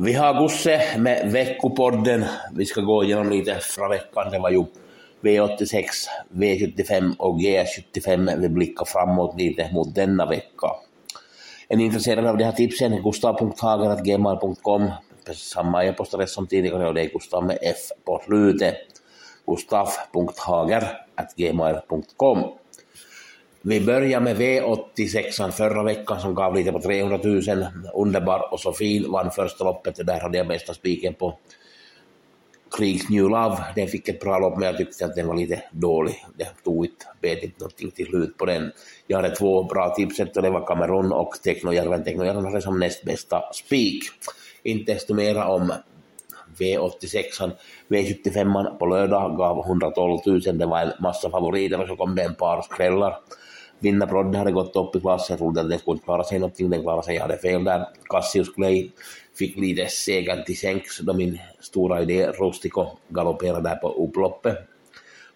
Vi 0.00 0.12
har 0.12 0.40
Gusse 0.40 0.82
med 0.98 1.32
veckopodden. 1.32 2.24
Vi 2.52 2.66
ska 2.66 2.80
gå 2.80 3.04
igenom 3.04 3.30
lite 3.30 3.54
förra 3.54 3.88
veckan. 3.88 4.30
Det 4.30 4.38
var 4.38 4.50
ju 4.50 4.64
V86, 5.20 5.84
V75 6.32 7.16
och 7.18 7.40
G75. 7.40 8.40
Vi 8.40 8.48
blickar 8.48 8.84
framåt 8.84 9.34
lite 9.38 9.70
mot 9.72 9.94
denna 9.94 10.26
vecka. 10.26 10.66
Är 11.68 11.76
ni 11.76 11.84
intresserade 11.84 12.30
av 12.30 12.38
de 12.38 12.44
här 12.44 12.52
tipsen? 12.52 13.02
gustav.hager.gmail.com 13.02 14.90
Samma 15.34 15.84
e-postadress 15.84 16.32
som 16.32 16.46
tidigare 16.46 16.88
och 16.88 16.94
det 16.94 17.00
är 17.00 17.08
Gustav 17.08 17.44
med 17.44 17.58
F 17.62 17.78
på 18.04 18.22
slutet. 18.24 18.76
gustav.hager.gmail.com 19.46 22.44
vi 23.62 23.80
börjar 23.80 24.20
med 24.20 24.36
V86 24.36 25.50
förra 25.50 25.82
veckan 25.82 26.20
som 26.20 26.34
gav 26.34 26.54
lite 26.54 26.72
på 26.72 26.80
300 26.80 27.20
000. 27.24 27.42
Underbar 27.94 28.52
och 28.52 28.60
så 28.60 28.72
fin, 28.72 29.10
vann 29.10 29.30
första 29.30 29.64
loppet. 29.64 30.06
Där 30.06 30.20
hade 30.20 30.38
jag 30.38 30.48
bästa 30.48 30.74
spiken 30.74 31.14
på 31.14 31.38
Krigs 32.76 33.08
New 33.08 33.22
Love. 33.22 33.56
Den 33.74 33.88
fick 33.88 34.08
ett 34.08 34.20
bra 34.20 34.38
lopp 34.38 34.58
men 34.58 34.66
jag 34.66 34.76
tyckte 34.76 35.04
att 35.04 35.14
den 35.14 35.26
var 35.26 35.36
lite 35.36 35.62
dålig. 35.72 36.24
Det 36.36 36.48
tog 36.64 36.84
inte, 36.84 37.06
bet 37.20 37.42
inte 37.42 37.60
någonting 37.60 37.90
till 37.90 38.06
slut 38.06 38.36
på 38.36 38.44
den. 38.44 38.72
Jag 39.06 39.16
hade 39.16 39.36
två 39.36 39.62
bra 39.64 39.94
tips 39.94 40.20
och 40.20 40.42
det 40.42 40.50
var 40.50 40.66
Cameron 40.66 41.12
och 41.12 41.32
Teknojärven. 41.44 42.04
Teknojärven 42.04 42.44
hade 42.44 42.62
som 42.62 42.78
näst 42.78 43.04
bästa 43.04 43.42
spik. 43.52 44.02
Inte 44.62 44.92
desto 44.92 45.14
mera 45.14 45.48
om 45.48 45.72
V86. 46.60 47.52
V75 47.88 48.78
på 48.78 48.86
lördag 48.86 49.36
gav 49.36 49.58
112 49.66 50.18
000. 50.26 50.40
Det 50.58 50.66
var 50.66 50.80
en 50.80 50.92
massa 51.00 51.30
favoriter 51.30 51.80
och 51.80 51.88
så 51.88 51.96
kom 51.96 52.14
det 52.14 52.22
en 52.22 52.34
par 52.34 52.62
skrällar. 52.62 53.16
Vinnarbrodde 53.80 54.38
hade 54.38 54.52
gått 54.52 54.76
upp 54.76 54.96
i 54.96 55.00
klass, 55.00 55.30
jag 55.30 55.38
trodde 55.38 55.60
att 55.60 55.70
den 55.70 55.78
skulle 55.78 56.00
klara 56.00 56.24
sig 56.24 56.38
någonting, 56.38 56.70
den 56.70 56.82
klarade 56.82 57.02
sig, 57.02 57.14
jag 57.14 57.22
hade 57.22 57.38
fel 57.38 57.64
där. 57.64 57.86
Cassius 58.10 58.54
Clay 58.54 58.90
fick 59.38 59.56
lite 59.56 59.86
segern 59.86 60.44
till 60.44 60.58
sänks 60.58 60.98
då 60.98 61.14
min 61.14 61.38
stora 61.60 62.02
idé 62.02 62.26
Rustico 62.26 62.86
galopperade 63.08 63.68
där 63.68 63.76
på 63.76 63.88
upploppet. 63.88 64.56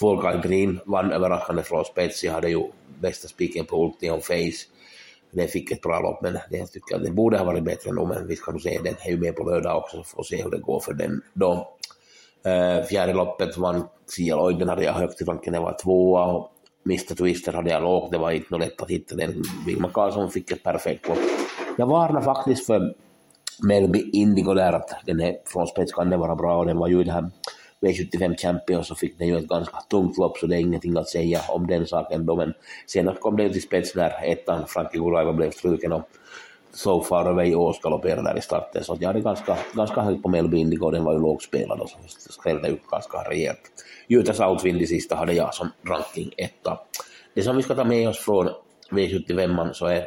Folkal 0.00 0.40
Green 0.40 0.80
vann 0.84 1.12
överraskande 1.12 1.62
från 1.62 1.84
spets, 1.84 2.24
jag 2.24 2.32
hade 2.32 2.48
ju 2.48 2.62
bästa 3.00 3.28
spiken 3.28 3.64
på 3.64 3.84
Ultion 3.84 4.20
Face. 4.20 4.66
Den 5.36 5.48
fick 5.48 5.70
ett 5.70 5.80
bra 5.80 6.00
lopp, 6.00 6.22
men 6.22 6.32
det 6.50 6.66
tycker 6.66 6.94
jag 6.94 7.02
den 7.02 7.14
borde 7.14 7.38
ha 7.38 7.44
varit 7.44 7.64
bättre 7.64 7.92
nu, 7.92 8.06
men 8.06 8.26
vi 8.26 8.36
ska 8.36 8.52
nog 8.52 8.62
se, 8.62 8.80
den 8.84 8.94
är 9.00 9.10
ju 9.10 9.20
med 9.20 9.36
på 9.36 9.44
lördag 9.44 9.76
också, 9.76 10.04
och 10.14 10.26
se 10.26 10.42
hur 10.42 10.50
det 10.50 10.58
går 10.58 10.80
för 10.80 10.94
den 10.94 11.22
då. 11.34 11.76
Eh, 12.44 12.84
fjärde 12.84 13.12
loppet 13.12 13.56
vann 13.56 13.84
Sia 14.06 14.36
Lloyd, 14.36 14.58
den 14.58 14.68
hade 14.68 14.84
jag 14.84 14.92
högt 14.92 15.20
i 15.20 15.24
ranken, 15.24 15.52
den 15.52 15.62
var 15.62 15.76
tvåa 15.82 16.24
och 16.24 16.52
Mr 16.86 17.14
Twister 17.14 17.52
hade 17.52 17.70
jag 17.70 17.82
lågt, 17.82 18.10
det 18.12 18.18
var 18.18 18.30
inte 18.30 18.46
något 18.50 18.60
lätt 18.60 18.82
att 18.82 18.90
hitta 18.90 19.16
den. 19.16 19.42
Wilma 19.66 19.88
Karlsson 19.88 20.30
fick 20.30 20.50
ett 20.50 20.62
perfekt 20.62 21.08
lopp. 21.08 21.18
Jag 21.78 21.86
varnar 21.86 22.20
faktiskt 22.20 22.66
för 22.66 22.94
Melby 23.62 24.10
Indigo 24.12 24.54
där 24.54 24.72
att 24.72 24.90
den 25.06 25.20
är, 25.20 25.36
från 25.46 25.66
spets 25.66 25.92
kan 25.92 26.10
den 26.10 26.20
vara 26.20 26.36
bra 26.36 26.58
och 26.58 26.66
den 26.66 26.78
var 26.78 26.88
ju 26.88 27.00
i 27.00 27.04
det 27.04 27.12
här 27.12 27.30
V75 27.80 28.36
Champion 28.36 28.84
så 28.84 28.94
fick 28.94 29.18
den 29.18 29.28
ju 29.28 29.38
ett 29.38 29.48
ganska 29.48 29.76
tungt 29.90 30.18
lopp 30.18 30.38
så 30.38 30.46
det 30.46 30.56
är 30.56 30.60
ingenting 30.60 30.96
att 30.96 31.08
säga 31.08 31.40
om 31.48 31.66
den 31.66 31.86
saken 31.86 32.26
då 32.26 32.36
men 32.36 32.54
senare 32.86 33.16
kom 33.16 33.36
det 33.36 33.42
ju 33.42 33.48
till 33.48 33.62
spets 33.62 33.94
när 33.94 34.24
ettan 34.24 34.66
Frankie 34.66 35.00
Guraiva 35.00 35.32
blev 35.32 35.50
struken 35.50 35.92
och 35.92 36.08
So 36.72 37.02
Far 37.02 37.26
Away 37.26 37.54
Ås 37.54 37.80
galopperade 37.80 38.22
där 38.22 38.38
i 38.38 38.40
starten 38.40 38.84
så 38.84 38.96
jag 39.00 39.06
hade 39.06 39.20
ganska, 39.20 39.58
ganska 39.74 40.00
högt 40.00 40.22
på 40.22 40.28
Melby 40.28 40.58
Indigo 40.58 40.90
den 40.90 41.04
var 41.04 41.12
ju 41.12 41.18
lågspelad 41.18 41.80
och 41.80 41.90
så 41.90 41.98
skrällde 42.08 42.68
ut 42.68 42.86
ganska 42.90 43.18
rejält. 43.18 43.60
Utah 44.08 44.34
Southwind 44.34 44.82
i 44.82 44.86
sista 44.86 45.16
hade 45.16 45.32
jag 45.32 45.54
som 45.54 45.70
ranking 45.88 46.30
etta. 46.36 46.78
Det 47.34 47.42
som 47.42 47.56
vi 47.56 47.62
ska 47.62 47.74
ta 47.74 47.84
med 47.84 48.08
oss 48.08 48.18
från 48.18 48.50
V75 48.90 49.72
så 49.72 49.86
är 49.86 50.06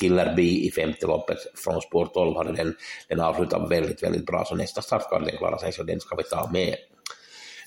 Killer 0.00 0.34
B 0.36 0.42
i 0.42 0.70
femte 0.70 1.06
loppet 1.06 1.38
från 1.54 1.80
spår 1.80 2.06
12 2.06 2.36
hade 2.36 2.52
den, 2.52 2.74
den 3.08 3.20
avslutat 3.20 3.70
väldigt, 3.70 4.02
väldigt 4.02 4.26
bra, 4.26 4.44
så 4.44 4.54
nästa 4.54 4.82
start 4.82 5.10
kan 5.10 5.24
den 5.24 5.36
klara 5.36 5.58
sig, 5.58 5.72
så 5.72 5.82
den 5.82 6.00
ska 6.00 6.16
vi 6.16 6.22
ta 6.22 6.50
med. 6.52 6.76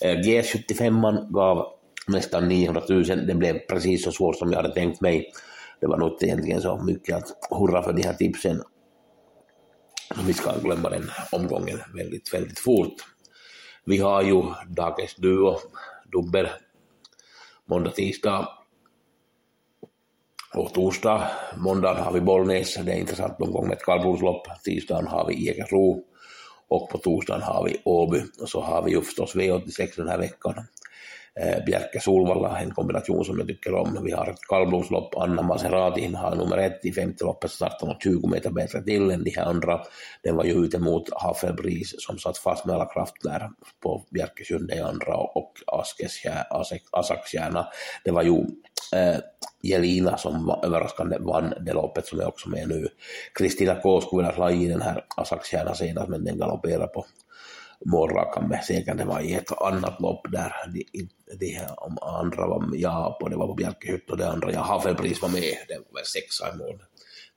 Eh, 0.01 0.15
G75 0.15 1.31
gav 1.31 1.65
nästan 2.07 2.47
900 2.47 2.81
000, 2.89 3.03
den 3.05 3.39
blev 3.39 3.59
precis 3.59 4.03
så 4.03 4.11
svår 4.11 4.33
som 4.33 4.51
jag 4.51 4.61
hade 4.61 4.73
tänkt 4.73 5.01
mig. 5.01 5.31
Det 5.79 5.87
var 5.87 5.97
nog 5.97 6.11
inte 6.11 6.25
egentligen 6.25 6.61
så 6.61 6.77
mycket 6.77 7.15
att 7.15 7.57
hurra 7.59 7.83
för 7.83 7.93
de 7.93 8.03
här 8.03 8.13
tipsen. 8.13 8.61
Vi 10.25 10.33
ska 10.33 10.53
glömma 10.63 10.89
den 10.89 11.09
omgången 11.31 11.79
väldigt, 11.95 12.33
väldigt 12.33 12.59
fort. 12.59 12.93
Vi 13.85 13.97
har 13.97 14.21
ju 14.21 14.43
dagens 14.67 15.15
duo, 15.15 15.57
dubbel, 16.11 16.47
måndag, 17.65 17.91
tisdag 17.91 18.47
och 20.53 20.73
torsdag. 20.73 21.31
Måndagen 21.57 22.03
har 22.03 22.13
vi 22.13 22.21
Bollnäs, 22.21 22.75
det 22.75 22.91
är 22.91 22.99
intressant 22.99 23.39
någon 23.39 23.51
gång 23.51 23.67
med 23.67 23.77
ett 23.77 23.83
kallblodslopp. 23.83 24.47
Tisdagen 24.63 25.07
har 25.07 25.27
vi 25.27 25.45
Jägersro 25.45 26.03
och 26.67 26.89
på 26.89 26.97
torsdagen 26.97 27.41
har 27.41 27.65
vi 27.65 27.81
Åby. 27.83 28.23
Och 28.39 28.49
så 28.49 28.61
har 28.61 28.83
vi 28.83 28.91
ju 28.91 29.01
förstås 29.01 29.35
V86 29.35 29.89
den 29.95 30.07
här 30.07 30.17
veckan 30.17 30.53
Eh, 31.39 31.63
Bjerke 31.65 31.99
Solvalla, 31.99 32.59
en 32.59 32.71
kombination 32.71 33.25
som 33.25 33.37
jag 33.39 33.47
tycker 33.47 33.73
om. 33.73 33.99
Vi 34.03 34.11
har 34.11 34.27
ett 34.29 34.47
kallblodslopp, 34.49 35.15
Anna 35.15 35.41
Maserati 35.41 36.13
har 36.15 36.35
nummer 36.35 36.57
ett 36.57 36.85
i 36.85 36.91
femte 36.91 37.23
loppet, 37.23 37.51
startade 37.51 37.91
något 37.91 38.03
20 38.03 38.27
meter 38.27 38.49
bättre 38.49 38.83
till 38.83 39.11
än 39.11 39.23
de 39.23 39.29
här 39.29 39.45
andra. 39.45 39.81
Den 40.23 40.35
var 40.35 40.43
ju 40.43 40.51
ute 40.51 40.79
mot 40.79 41.03
Haffelbris 41.13 41.95
som 41.97 42.17
satt 42.17 42.37
fast 42.37 42.65
med 42.65 42.75
alla 42.75 42.85
kraft 42.85 43.13
där 43.23 43.49
på 43.83 44.05
Bjerke 44.09 44.43
sjunde 44.43 44.75
i 44.75 44.79
andra 44.79 45.15
och 45.17 45.53
Asakstjärna. 46.91 47.67
Det 48.03 48.11
var 48.11 48.23
ju 48.23 48.35
eh, 48.95 49.17
Jelina 49.61 50.17
som 50.17 50.45
var 50.45 50.65
överraskande 50.65 51.17
vann 51.19 51.53
det 51.65 51.73
loppet 51.73 52.07
som 52.07 52.19
är 52.19 52.27
också 52.27 52.49
med 52.49 52.67
nu. 52.67 52.87
Kristina 53.33 53.75
K 53.75 54.01
skulle 54.01 54.21
vilja 54.21 54.35
slå 54.35 54.49
i 54.49 54.67
den 54.67 54.81
här 54.81 55.05
Asakstjärna 55.17 55.75
senast 55.75 56.09
men 56.09 56.23
den 56.23 56.37
galopperar 56.37 56.87
på 56.87 57.05
målrakamme 57.85 58.61
segern. 58.63 58.97
Det 58.97 59.05
var 59.05 59.21
i 59.21 59.33
ett 59.33 59.51
annat 59.61 59.99
lopp 59.99 60.31
där 60.31 60.53
de, 60.73 61.07
de 61.39 61.59
om 61.77 61.97
andra 62.01 62.47
var 62.47 62.59
med, 62.59 62.79
ja 62.79 63.17
på, 63.21 63.29
det 63.29 63.35
var 63.35 63.47
på 63.47 63.53
Bjärkehytt 63.53 64.09
och 64.09 64.17
det 64.17 64.29
andra, 64.29 64.51
ja 64.51 64.61
Havelpris 64.61 65.21
var 65.21 65.29
med, 65.29 65.55
den 65.67 65.83
var 65.91 66.03
sexa 66.03 66.53
i 66.53 66.57
mål. 66.57 66.83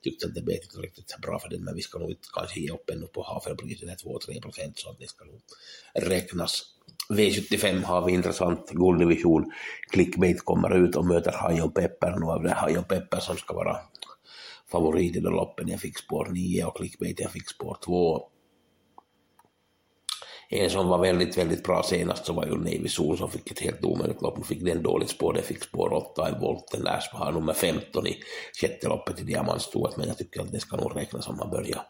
Tyckte 0.03 0.27
att 0.27 0.35
det 0.35 0.41
blev 0.41 0.57
inte 0.63 0.77
riktigt 0.77 1.21
bra 1.21 1.39
för 1.39 1.49
den, 1.49 1.63
men 1.63 1.75
vi 1.75 1.81
ska 1.81 1.99
nog 1.99 2.09
inte 2.09 2.27
kanske 2.33 2.59
ge 2.59 2.71
upp 2.71 2.89
ännu 2.89 3.07
på 3.07 3.23
Havelpris, 3.23 3.79
det 3.79 3.91
är 3.91 3.95
2-3 3.95 4.41
procent 4.41 4.79
så 4.79 4.89
att 4.89 4.99
det 4.99 5.07
ska 5.07 5.25
nog 5.25 5.41
räknas. 5.93 6.63
V75 7.09 7.83
har 7.83 8.05
vi 8.05 8.13
intressant 8.13 8.69
gulddivision. 8.71 9.51
Clickbait 9.91 10.45
kommer 10.45 10.75
ut 10.85 10.95
och 10.95 11.05
möter 11.05 11.31
Hajon 11.31 11.71
Pepper. 11.71 12.11
Nu 12.19 12.25
är 12.25 12.43
det 12.43 12.53
Hajon 12.53 12.83
Pepper 12.83 13.19
som 13.19 13.37
ska 13.37 13.53
vara 13.53 13.77
favorit 14.71 15.15
i 15.15 15.19
det 15.19 15.29
loppen. 15.29 15.67
Jag 15.67 15.79
fick 15.79 15.97
spår 15.97 16.27
9 16.31 16.65
och 16.65 16.77
Clickbait 16.77 17.19
jag 17.19 17.31
fick 17.31 17.49
spår 17.49 17.77
2. 17.85 18.30
En 20.53 20.69
som 20.69 20.87
var 20.87 20.97
väldigt, 20.97 21.37
väldigt 21.37 21.63
bra 21.63 21.83
senast 21.83 22.25
så 22.25 22.33
var 22.33 22.45
ju 22.45 22.57
Navy 22.57 22.87
Sol 22.87 23.17
som 23.17 23.31
fick 23.31 23.51
ett 23.51 23.59
helt 23.59 23.85
omöjligt 23.85 24.21
lopp. 24.21 24.37
Nu 24.37 24.43
fick 24.43 24.65
den 24.65 24.83
dåligt 24.83 25.09
spår, 25.09 25.33
det 25.33 25.41
fick 25.41 25.63
spår 25.63 25.93
8 25.93 26.29
i 26.29 26.41
volten 26.41 26.83
där 26.83 26.99
som 26.99 27.19
har 27.19 27.31
nummer 27.31 27.53
15 27.53 28.07
i 28.07 28.17
sjätte 28.61 28.87
loppet 28.87 29.19
i 29.19 29.23
diamantstoet, 29.23 29.97
men 29.97 30.07
jag 30.07 30.17
tycker 30.17 30.41
att 30.41 30.51
det 30.51 30.59
ska 30.59 30.77
nog 30.77 30.95
räknas 30.95 31.27
om 31.27 31.37
man 31.37 31.49
börjar 31.49 31.81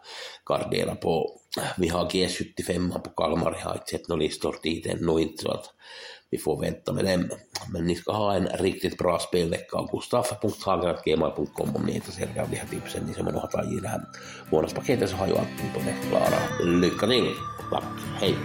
gardera 0.45 0.95
på. 0.95 1.39
Vi 1.77 1.87
har 1.87 2.09
G75 2.09 2.99
på 2.99 3.09
Kalmar, 3.09 3.57
jag 3.59 3.67
har 3.67 3.73
inte 3.73 3.89
sett 3.91 4.07
några 4.07 4.21
listor 4.21 4.55
dit 4.63 4.85
ännu 4.85 5.21
inte, 5.21 5.43
så 5.43 5.51
att 5.51 5.65
vi 6.29 6.37
får 6.37 6.61
vänta 6.61 6.93
med 6.93 7.05
dem. 7.05 7.29
Men 7.73 7.85
ni 7.85 7.95
ska 7.95 8.11
ha 8.11 8.35
en 8.35 8.47
riktigt 8.47 8.97
bra 8.97 9.19
spelvecka 9.19 9.77
av 9.77 9.91
gustaf.hager.gmail.com 9.91 11.75
om 11.75 11.83
ni 11.85 11.91
är 11.91 11.95
intresserade 11.95 12.41
av 12.41 12.49
de 12.49 12.55
här 12.55 12.67
tipsen. 12.67 13.03
Ni 13.07 13.13
som 13.13 13.25
har 13.25 13.47
tagit 13.47 13.71
i 13.77 13.79
det 13.79 13.87
här 13.87 14.01
månadspaketet 14.51 15.09
så 15.09 15.15
har 15.15 15.27
ju 15.27 15.33
allting 15.33 15.71
på 15.73 15.79
det 15.79 16.09
klara. 16.09 16.69
Lycka 16.79 17.07
till! 17.07 17.29
Tack, 17.71 17.83
hej! 18.19 18.35